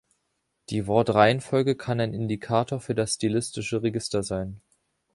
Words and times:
Die 0.71 0.87
Wortreihenfolge 0.87 1.75
kann 1.75 1.99
ein 1.99 2.15
Indikator 2.15 2.79
für 2.79 2.95
das 2.95 3.13
stilistische 3.13 3.83
Register 3.83 4.23
sein. 4.23 4.59